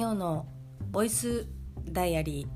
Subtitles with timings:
[0.00, 0.46] ミオの
[0.90, 1.46] ボイス
[1.84, 2.46] ダイアリ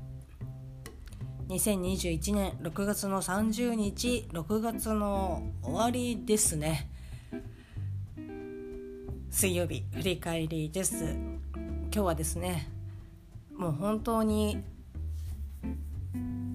[1.47, 1.55] ー。
[1.55, 6.89] 2021年6月の30日6月の終わりですね。
[9.29, 11.03] 水曜日振り返りです。
[11.03, 12.67] 今日はですね
[13.55, 14.63] もう本当に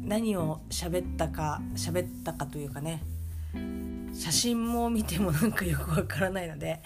[0.03, 3.05] 何を喋ったか喋ったかというかね
[4.13, 6.83] 写真も見てもなんかよくわからないので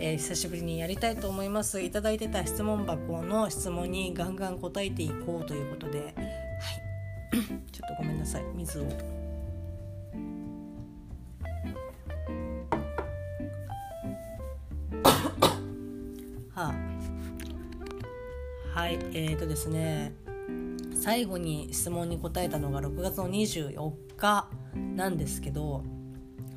[0.00, 1.80] えー、久しぶりにやりたいと思います。
[1.80, 6.14] いただいてた質問箱の質問にガンガン答えていこうということではい。
[7.72, 8.44] ちょっとごめんなさい。
[8.54, 8.84] 水を。
[16.54, 16.74] はあ。
[18.72, 18.94] はい。
[19.12, 20.12] えーとですね。
[20.94, 24.48] 最後に質問に答えたのが6月の24日
[24.94, 25.82] なんですけど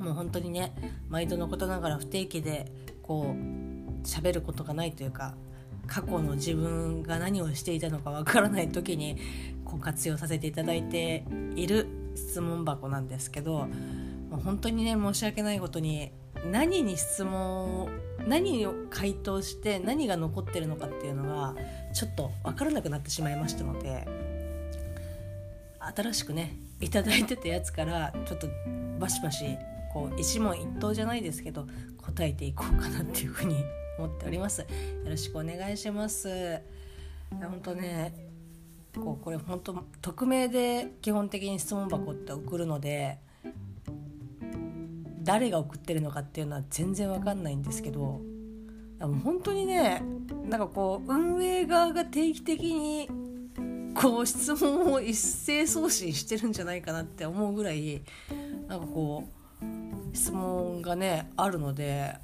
[0.02, 0.74] もう本当にね
[1.10, 2.72] 毎度のことながら不定期で
[3.04, 5.36] こう喋ることがないというか
[5.88, 9.18] 過去の自分が何をしていたのかわからない時に
[9.66, 13.68] こう活用させていただいている質問箱なんですけど
[14.30, 16.12] もう本当にね申し訳ないことに
[16.50, 17.90] 何に質問を
[18.28, 21.56] 何を回答して何が残ってるのかっていうのが
[21.94, 24.08] ちょっと分からなくなってしまいましたので
[25.80, 28.48] 新しくね頂いてたやつからちょっと
[29.00, 29.58] バシバシ
[29.94, 33.56] こう一問一答じゃないですけど答えていこうかなっていうふうに
[33.98, 34.62] 思っております。
[34.62, 34.68] よ
[35.06, 36.62] ろしくお願いします。
[37.30, 38.14] 本当ね
[38.96, 43.20] こうこれ本当匿名で基本的に質問箱って送るので
[45.24, 48.22] 誰が送ってるのかっていうのは全然わかんないんですけど
[49.00, 50.04] 本当にね
[50.50, 53.10] なんかこう運営側が定期的に
[53.96, 58.02] こう質問を一斉送信してるんじゃないかなって思うぐらい
[58.68, 59.41] なんかこう
[60.14, 62.16] 質問がねあるので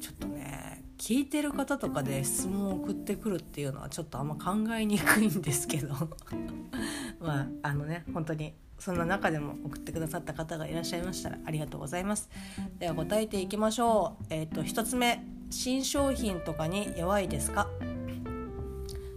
[0.00, 5.94] ちょっとね聞いてる方とかで質問を送ってくるっていうのはちょっとあんま考えにくいんですけど。
[7.20, 12.30] まああのね本当にそんな中でも送ってくださった方がいらっしゃいましたらありがとうございます。
[12.78, 14.24] では答えていきましょう。
[14.30, 15.24] えっ、ー、と1つ目。
[15.50, 17.68] 新商品とかに弱いですか？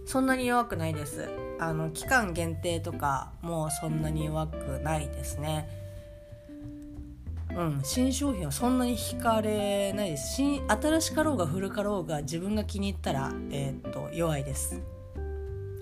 [0.06, 1.28] そんなに弱くないです。
[1.60, 5.68] あの期間限定とかもそんなに弱くないですね。
[7.56, 10.36] うん、新商品はそんなに惹かれないです。
[10.36, 14.80] 新新しかろうが古かろうが自分が気に入ったら、えー、っと弱いです。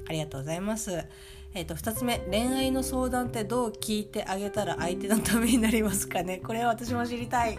[0.09, 1.05] ありがとうございます、
[1.55, 2.19] えー、っと2つ目。
[2.31, 6.39] 恋愛の相談ってどう聞いてあげたら相手のためになりますかね。
[6.39, 7.59] これは私も知りたい。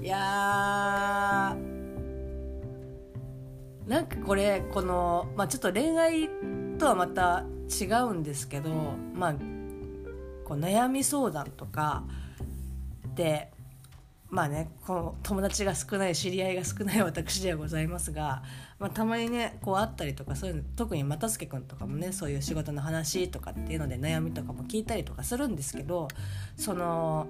[0.00, 1.56] いや
[3.88, 6.28] なんかこれこの、まあ、ちょっと恋愛
[6.78, 8.70] とはまた違うんですけど
[9.14, 9.34] まあ
[10.44, 12.04] こう悩み相談とか
[13.18, 13.50] て
[14.30, 18.42] まあねこの友達が少ない知り合いが少ない私ではございますが、
[18.78, 26.08] まあ、たまにねこう会ったりとかそういうの特に又助君とかもねそういう仕事の話とかっていうので悩みとかも聞いたりとかするんですけど
[26.56, 27.26] その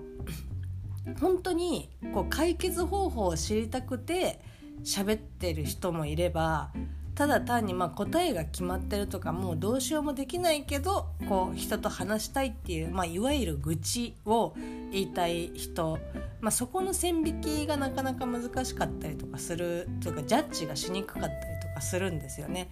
[1.21, 4.41] 本当にこう解決方法を知りたくて
[4.85, 6.71] 喋ってる人もいれば
[7.19, 14.55] ただ単にまあ答えが決まってるとかもうどうしようもできないけどこう人と話したいっていう、まあ、いわゆる愚痴を
[14.93, 15.99] 言いたい人、
[16.41, 22.71] まあ、そこの線引きがなかなか難しかったりとかするというかジャッジがしにくかったりとかするんですよね。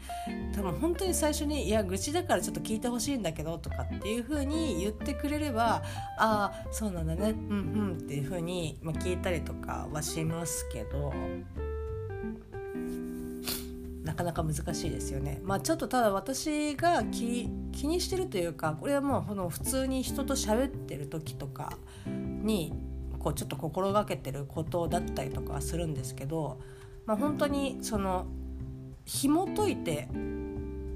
[0.54, 5.82] 多分本当に最初に「いや愚痴だからちょっと聞いてほしいんだけど」とかっていう風に言ってくれれば
[6.18, 11.12] 「ああそうなんだねうんうん」っていう風にまに、聞いたりとかはしますけど。
[14.06, 15.40] なかなか難しいですよね。
[15.42, 22.72] まあ、ちょっとただ私が気気にしてるというかこれはもうこの普通に人と喋ってる時とかに
[23.18, 26.60] こうちょっと心がけてることだったりとかするんですけど、
[27.04, 28.26] まあ、本当にその
[29.04, 30.08] 紐解いて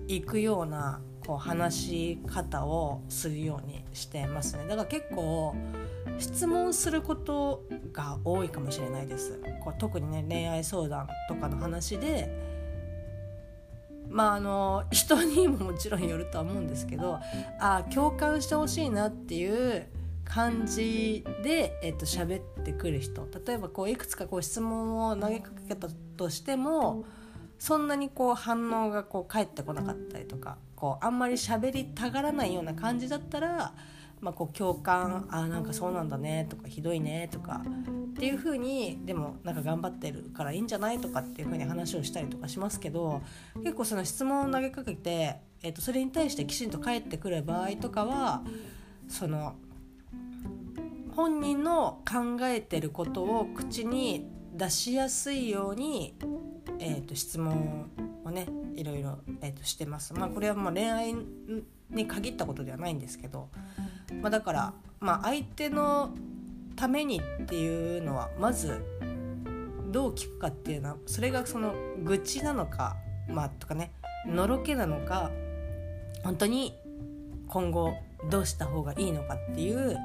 [0.07, 5.57] いくようなこう話し方をするようにしてますねだから結構
[6.19, 12.60] 質問することが多いかもしれないですこう特にね恋愛相談とかの話で
[14.11, 17.21] まああの人にももちろんよるとは思うんですけど
[17.59, 19.87] あ共感してほしいなっていう
[20.25, 23.27] 感じで、えっと喋ってくる人。
[23.45, 27.05] 例えばこういくつかこう質問を投げかけたとしても
[27.59, 33.75] そんなにこう反応がこう返ってこなかったりとかこうあんまり喋りたがらないような感じだったら
[34.21, 37.63] まあ、こう共感あなんかそうなんだねとかひどいねとか
[38.11, 43.23] っていう風にでもなんか頑張ってるからいいんじゃないとかっていう風に話をしたりとかしますけど
[43.63, 48.43] 結構その質問を投げかけて、えー、とそれに対してきちんと返ってくる場合とかは
[49.09, 49.55] その
[51.17, 56.15] 本人の考えてることを口に出しやすいように、
[56.79, 57.91] えー、と質問
[58.25, 58.47] をね
[58.77, 60.15] いろいろ、えーと、してます。
[60.15, 61.15] まあ、これはもう恋愛
[61.91, 63.49] に限ったことではないんですけど、
[64.21, 66.15] まあ、だから、まあ、相手の
[66.77, 68.83] ためにっていうのはまず
[69.91, 72.97] どう聞くかっていうのはそれがその愚痴なのか
[73.29, 73.93] まあとかね
[74.27, 75.31] のろけなのか
[76.23, 76.75] 本当に
[77.49, 77.95] 今後
[78.31, 79.97] どうした方がいいのかっていう、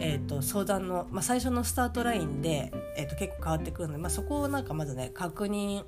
[0.00, 5.84] えーと、相談の、まあ、最初のスタートラインで、えーと、結構変わってくるので、まあ、そこをなんかまずね確認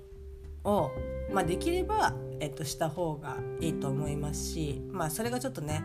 [0.65, 0.91] を、
[1.33, 5.83] まあ、できれば、えーとした方がいいと思いますし、まあ、それがちょっとね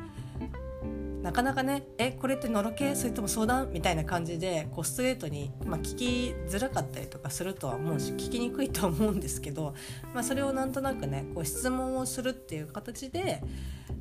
[1.22, 3.74] なかなかねえこれってのろけそれとも相談？
[3.74, 9.74] みたいな感じでこうストレートに、まあ、聞きづらかったりとかするとは思うし聞きにくいとは思うんですけど、
[10.14, 13.44] まあ、それをなんとなくねこう質問をするっていう形で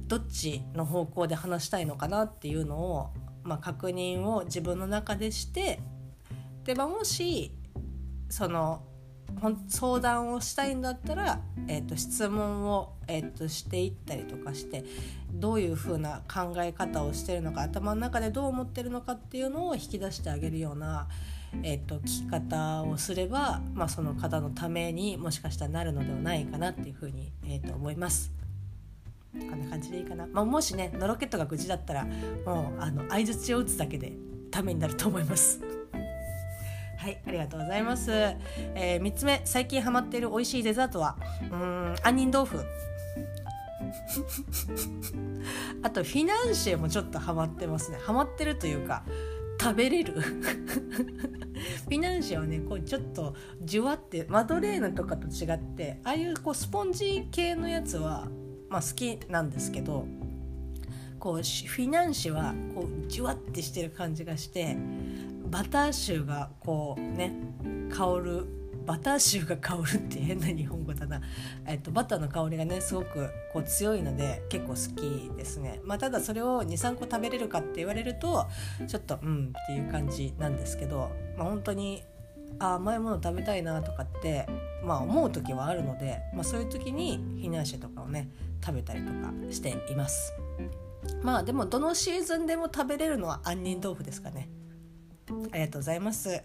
[0.07, 3.11] どっちの方向で話したいのかなっていうのを、
[3.43, 5.81] まあ、確認を自分の中でして
[6.65, 7.53] で、ま、もし
[8.31, 8.83] その
[9.69, 14.85] 相談をしたいんだったら、えーと、質問を、えーと、していったりとかして
[15.33, 21.09] どういうふうな考え方をしてるのか頭の中でどう思ってるのかっていうのを引き出してあげるような、
[21.63, 28.33] えーと、聞き方をすれば、まあ、その方のためにもしかしたらなるのではないかなっていうふうに、えー、と思います。
[29.33, 32.07] こんな感じでいいかな、まあ、もしねのろけとか愚痴だったら
[32.47, 34.13] もうあの相づちを打つだけで
[34.51, 35.68] ためになると思います。
[36.99, 41.17] はいありがとうございます、えー、3つ目最近ハマっている美味しいデザートは
[41.51, 42.59] うん杏仁豆腐。
[45.83, 47.99] あとフィナンシェもちょっとハマってますね。
[48.03, 49.05] ハマってるというか
[49.61, 50.15] 食べれる。
[50.21, 58.29] フィナンシェはねこうちょっとじゅわってマドレーヌとかと違ってああいうこうスポンジ系のやつは、
[58.69, 60.07] まあ、好きなんですけど
[61.19, 64.77] こうフィナンシェはこうじゅわってしてる感じがして
[65.49, 67.33] バター臭がこうね
[67.91, 68.47] 香る
[68.87, 71.21] バター臭が香るって変な日本語だな、
[71.67, 78.47] えっと、バターの香りがねすごくこう強いので結構好きですね、まあ、ただそれを23個食べれるかって言われると
[78.87, 82.03] ちょっとうんっていう感じなんですけど、まあ、本当に
[82.59, 84.47] あ甘いもの食べたいなとかって、
[84.83, 88.31] まあ、思う時はあるので、まあ、そういう時にフィナンシェとかをね
[88.65, 90.33] 食べたりとかしています。
[91.23, 94.49] まあでもどのシーズンでも食べれるのは杏仁豆腐ですかね。
[95.53, 96.43] ありがとうございます。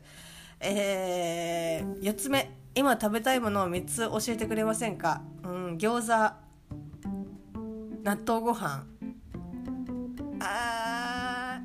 [0.59, 2.51] えー、4つ目。
[2.75, 6.43] 今食べたいものを3つ教えてくれませんか、うん、餃子。
[8.03, 8.85] 納豆ご飯。
[10.41, 11.61] あ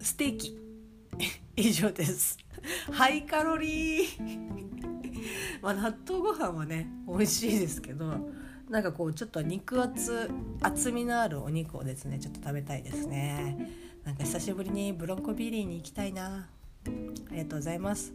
[0.00, 0.58] ステーキ。
[1.56, 2.38] 以上です。
[2.90, 4.62] ハイカロリー。
[5.60, 8.41] まあ納豆ご飯はね美味しいですけど。
[8.72, 10.30] なんかこうちょっと肉厚
[10.62, 13.70] 厚みのあるお肉をですねちょっと食べたいですね。
[14.02, 16.48] なんか久しぶりにブロンコビリーに行きたいな。
[16.86, 16.88] あ
[17.32, 18.14] りがとうございます。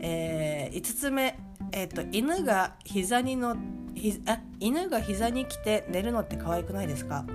[0.00, 1.38] えー、5つ目、
[1.72, 3.56] えーと、犬が膝にの
[3.94, 7.26] ひあ犬が膝に来て寝るのって可愛くないですか？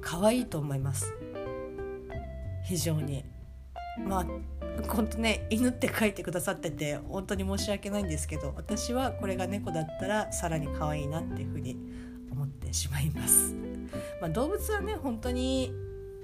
[0.00, 1.12] 可愛いと思います。
[2.62, 3.24] 非常に。
[4.06, 4.26] まあ
[4.88, 11.76] 本当ね犬って書いてくださってて本当に申し訳ないんですけど私はこれが猫だったらさらに可愛いなっていうふうに
[12.30, 13.54] 思ってしまいます。
[14.20, 15.72] まあ、動物はね本当に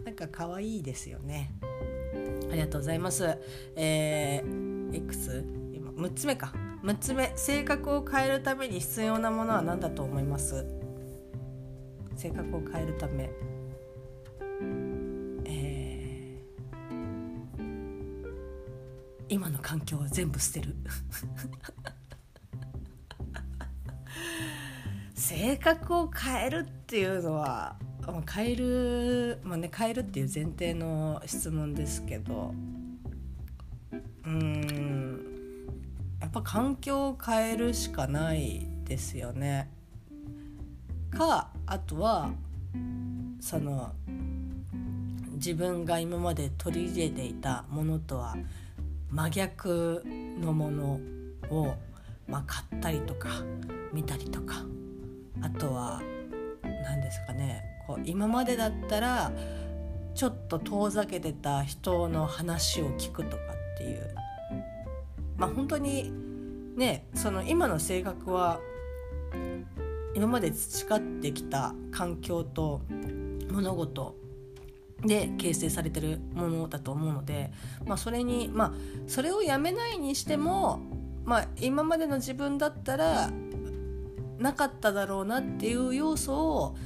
[0.05, 1.55] なんか可愛いですよね。
[2.51, 3.39] ありがとうございます。
[3.77, 10.67] えー、X 今6つ目か6つ目性格を変えるために必要なものは何だと思います？
[12.17, 13.31] 性格を変えるため
[19.31, 20.75] 今の環境は全部捨てる
[25.15, 27.77] 性格を変えるっていうのは
[28.29, 32.53] 変える、まあね、変えるっていう前提の質問ですけど
[34.27, 35.25] うん
[36.21, 39.71] やっぱ環境を変えるしかないですよね。
[41.11, 42.33] かあとは
[43.41, 43.93] その
[45.35, 48.37] 自分が今まで取り入れていたものとは
[49.11, 50.03] 真逆
[50.41, 51.01] のもの
[51.51, 51.75] を、
[52.29, 53.29] まあ、買ったりとか
[53.93, 54.65] 見たりとか。
[55.43, 56.03] あとは
[56.63, 59.33] 何ですかねこう今までだったら
[60.15, 63.43] ちょっと遠ざけてた人の話を聞くとか
[63.75, 64.15] っていう。
[65.37, 66.13] まあ本当に
[66.77, 68.61] ねその今の性格は
[70.15, 72.83] 今まで培ってきた環境と
[73.51, 74.17] 物事
[75.05, 77.53] で形成されてるものだと思うので、
[77.87, 78.73] まあ、それにまあ
[79.07, 80.81] それをやめないにしても、
[81.25, 83.31] まあ、今までの自分だったら
[84.39, 86.77] なかっただろうなっていう要素を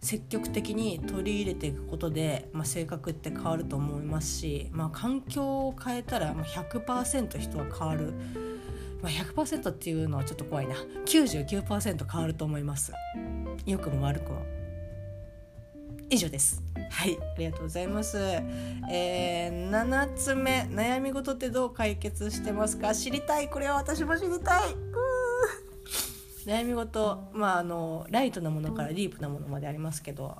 [0.00, 8.12] 積極的に取り入れていくことで、まあ、性格って変わると思いますし、まあ、環境を変えたら100%人は変わる。
[9.02, 10.74] まあ、100%っていうのはちょっと怖いな。
[11.06, 12.92] 99%変わると思います。
[13.66, 14.57] 良くも悪くも。
[16.10, 16.62] 以上です。
[16.90, 18.18] はいありがとうございます。
[18.90, 22.94] えー、7つ目悩み事ってどう解決してますか？
[22.94, 23.48] 知りたい。
[23.50, 24.62] これは私も知りたい。
[26.46, 30.38] 悩み事まああのライトなものからディープなものまでありますけど。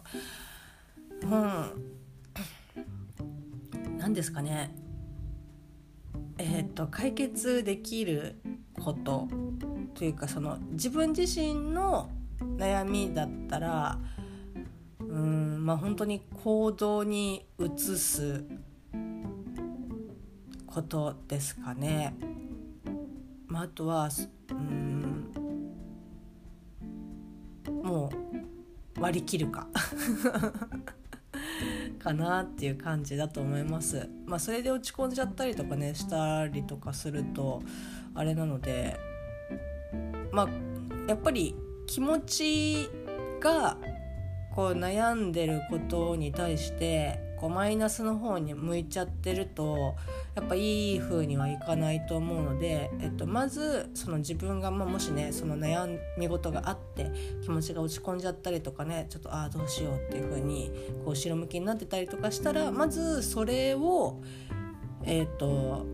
[1.23, 1.99] うん。
[3.99, 4.75] 何ですかね。
[6.39, 8.37] えっ、ー、と解決できる
[8.81, 9.29] こと
[9.95, 12.11] というかその自分自身の
[12.57, 13.99] 悩みだったら
[15.09, 18.45] うんまあ本当に行動に移す
[20.67, 22.15] ことですかね。
[23.47, 24.11] まあ、あとは
[24.51, 25.33] うん
[27.83, 28.11] も
[28.97, 29.67] う割り切るか
[31.99, 34.09] かなっていう感じだと思います。
[34.27, 37.63] まあ、それで落ち込んじゃったりとかねしたりとかすると
[38.15, 38.99] あれなので
[40.33, 40.49] まあ
[41.09, 42.91] やっぱり気持ち
[43.41, 43.79] が
[44.59, 49.95] こう悩んでることに対してこうマイナスの方に向いちゃってると
[50.35, 57.13] やっぱいい風にはいかないと思うので、えっと、まずその自分が、まあ、もしねその悩み事があって
[57.45, 60.73] 気持ちが落ち込んじゃったりとかねちょっとああどうしようっていう風に
[61.05, 64.21] こう後ろ向きになってたりとかしたらまずそれを
[65.05, 65.87] えっと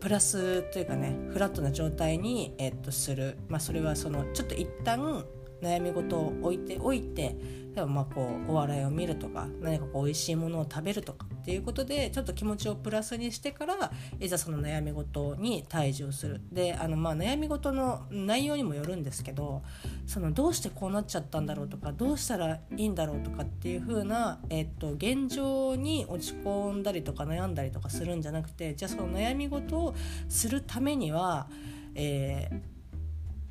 [0.00, 5.26] プラスというかねフラットな状態に、えっと、する、まあ、それはそのちょっと一旦
[5.62, 7.36] 悩み事を置いておいて
[7.80, 16.42] でもまあこうお笑いを見るとか何かこう美味しいものを食べるとかっていうことでちょっと気持ちをプラスにしてからいざその悩み事に対峙をする。
[16.52, 19.62] であのまあ悩み事の内容にもよるんですけど
[20.06, 29.94] そのどうしてこうなっちゃったんだろうとかどうしたらいいんだろうとかっていう風なえっと現状に落ち込んだりとか悩んだりとかするんじゃなくてじゃあその悩み事を
[30.28, 31.48] するためには
[31.94, 32.79] えー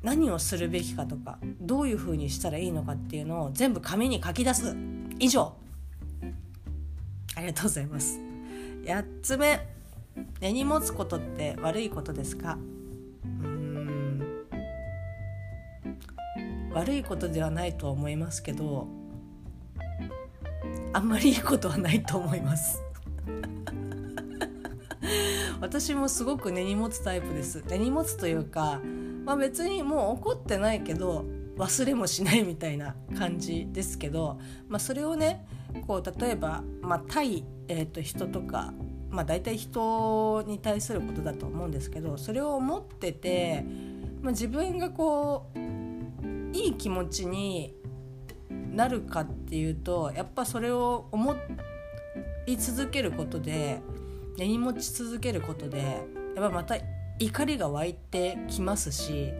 [0.02, 4.74] 何をするべきかとかどういうふうにしたらいいのかっていうのを全部紙に書き出す。
[5.18, 5.54] 以上。
[7.36, 8.18] ありがとうございます。
[8.84, 9.66] 8つ目。
[10.40, 12.58] 根に持つことって悪いことですか？
[13.24, 14.46] うん。
[16.72, 18.86] 悪いことではないと思いますけど
[20.92, 22.80] あんまりいいことはないと思います。
[25.60, 27.62] 私もすごく根に持つタイプです。
[27.68, 28.80] 根に持つというか
[29.30, 31.24] まあ、別にもう怒ってないけど
[31.56, 35.46] 忘れもしないみたいな感じですけど、まあ、それをね
[35.86, 38.74] こう例えば、まあ、対、えー、と人とか、
[39.08, 43.64] まあ、大体人に対することだと思うんですけどそれを思ってて、
[44.20, 45.58] まあ、自分がこう
[46.52, 47.76] いい気持ちに
[48.50, 51.36] なるかっていうとやっぱそれを思
[52.48, 53.80] い続けることで
[54.36, 55.78] 根に持ち続けることで
[56.34, 56.74] やっぱまた
[57.20, 59.32] 怒りが湧いてきますし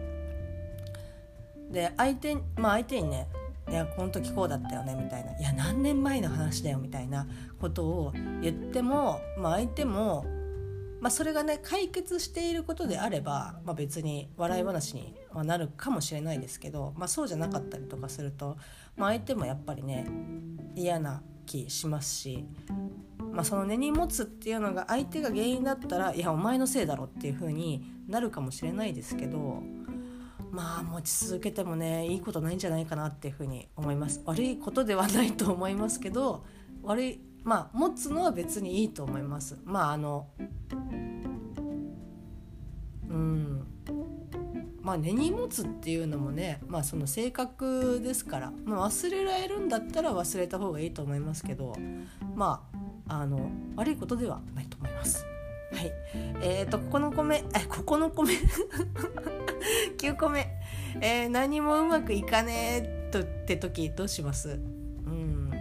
[1.71, 3.27] で相手,、まあ、相手にね
[3.69, 7.27] 「いやこの時こうだったよね」みたいな「いや何年前の話だよ」みたいな
[7.59, 10.25] ことを言っても、まあ、相手も、
[10.99, 18.57] まあ、それがね解決していることであれば、まあ、別に笑い話にはなるかもしれないですけど、まあ、そうじゃなかったりとかすると、
[18.95, 20.05] まあ、相手もやっぱりね
[20.75, 22.45] 嫌な気しますし
[23.31, 29.63] まあ、その根に持つっていうのが相手が原因だったらいやお前のせいだろっていう風になるかもしれないですけど
[30.51, 34.21] まあ持ち続けてもねいいことないんじゃないかなっていう風に思います。
[34.25, 36.43] 悪いことではないと思いますけど
[36.83, 39.57] 悪いまあ持つのは別にいいと思います。
[39.63, 40.27] まああの
[43.09, 43.50] うん。
[44.81, 51.75] まあ根に持つっていうのもねまあその性格ですから、まあ、忘れられるんだったら忘れた方がいいと思いますけど
[52.35, 52.63] ま
[53.07, 55.25] ああの悪いことではないと思います。
[55.73, 55.91] はい。
[56.41, 58.33] えっ、ー、と、ここの米、え、ここの米
[59.97, 60.47] 9個目。
[60.99, 64.49] えー、何もうまくいかねえとって時どうします？
[64.49, 65.51] うん。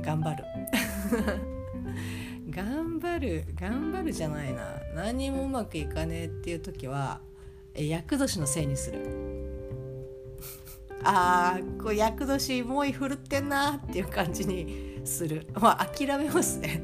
[0.00, 0.44] 頑張る。
[2.50, 3.44] 頑張る。
[3.54, 4.80] 頑張るじゃないな。
[4.94, 7.20] 何もうまくいかねえっていう時は、
[7.74, 9.00] 厄年のせいにする。
[11.04, 16.80] あー、こう厄年もうい振るってんなっていう感じにするまあ諦めますね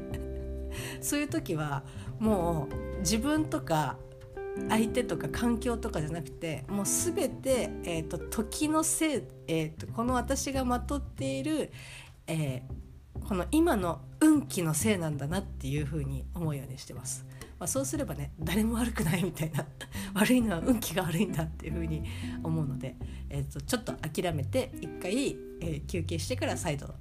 [0.99, 1.83] そういう時は
[2.19, 2.67] も
[2.97, 3.97] う自分とか
[4.67, 11.71] 相手とか環境とかじゃなくてもう全て、えーと、時のせい、えーと、この私がまとっている、
[12.27, 17.25] えー、この今の運気のせいなんだなっていうふうに思うようにしてます。
[17.59, 19.65] まあ、そうすればね誰も悪くないみたいな
[20.15, 22.03] 悪いのは運気が悪いんだっていうふうに
[22.41, 22.95] 思うので、
[23.29, 26.95] えーと、ちょっと諦めて一回、えー、休憩してから再度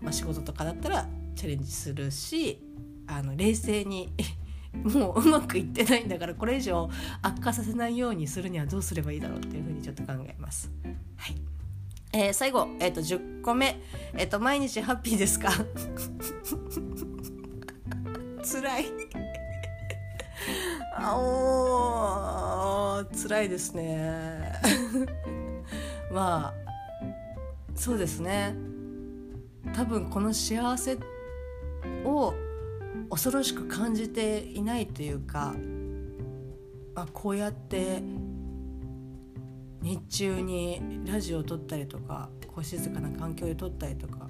[0.00, 2.62] まあ、仕事とかだったらチャレンジするし
[3.06, 4.12] あの冷静に
[4.74, 6.90] もううまくいってないんだからこれ以上
[7.22, 10.70] 悪化させないようにするにはどうすればいいだろうっていうふうにちょっと考えます。
[11.16, 11.36] はい。
[12.12, 13.80] えー、最後、えーと、10個目、
[14.14, 15.50] えーと、毎日ハッピーですか？
[18.44, 19.23] 辛い。
[21.06, 24.52] あお辛いですね。
[26.12, 26.54] まあ
[27.74, 28.54] そうですね。
[29.74, 30.98] 多分この幸せ
[32.04, 32.32] を
[33.10, 35.54] 恐ろしく感じていないというか、
[36.94, 38.02] まあ、こうやって
[39.82, 44.28] 日中にラジオを撮ったりとかこう静かな環境で撮ったりとか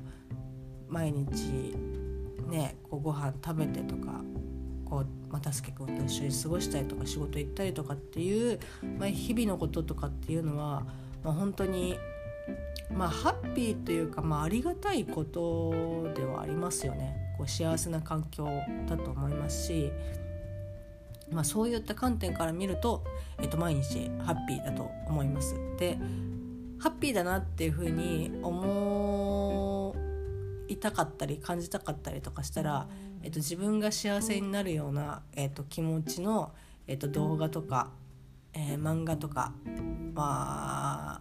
[0.89, 1.77] 毎日
[2.49, 4.23] ねこうご飯食べてとか
[5.35, 8.61] こう又助君と一緒に過ごしたりとか仕事行ったりとかっていう、
[8.99, 10.87] まあ、日々のこととかっていうのは、
[11.25, 11.97] まあ、本当に
[12.93, 18.47] まあハッピーというか、まあ、ありがたいことではありますよねこう幸せな環境
[18.89, 19.91] だと思いますし、
[21.31, 23.03] まあ、そういった観点から見ると、
[23.41, 25.55] えっと、毎日ハッピーだと思います。
[25.79, 25.99] で
[26.79, 28.63] ハッピーだなっていうふうに思
[30.69, 32.89] いたかったり感じたかったりとかしたら、
[33.23, 36.53] えっと、自分が幸せになるような、えっと、気持ちの、
[36.87, 37.91] えっと、動画とか、
[38.53, 39.53] えー、漫画とか
[40.15, 41.21] ま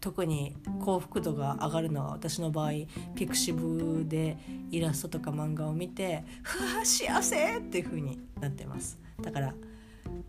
[0.00, 2.70] 特に幸福度が上がるのは私の場合
[3.14, 4.38] ピクシブで
[4.70, 8.98] イラストとか漫画を見て「ふわ幸せ!」っていう風になってます。
[9.20, 9.54] だから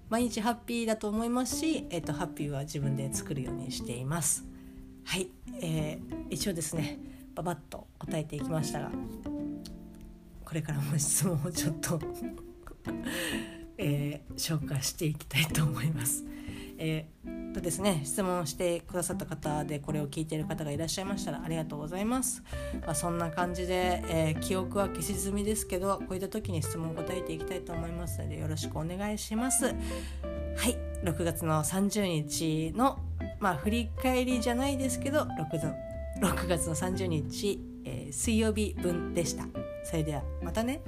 [0.09, 4.45] 毎日ハッピーだと思いますし、えーと、ハッピーは自分で作るようにしています。
[5.05, 5.29] はい、
[5.61, 6.99] えー、一応ですね
[7.35, 8.91] ババッと答えていきましたが
[10.43, 11.99] これからも質問をちょっと
[13.77, 16.23] えー、紹介していきたいと思います。
[16.77, 22.43] えー、とですね質問してくださった方でこれを聞いている方がいらっしゃいましたらありがとうございます、
[22.85, 29.75] まあ、そんな感じで、えー、記憶は消し済みですけどこういった時に質問を答えていきたいと思いますのでよろしくお願いしますはい
[31.03, 32.97] 6月の30日の
[33.39, 39.45] まあ振り返りじゃないですけど 6, 月6月の30日、えー、水曜日分でした。
[39.83, 40.81] それではまたね。